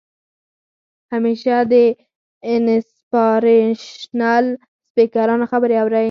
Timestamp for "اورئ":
5.81-5.99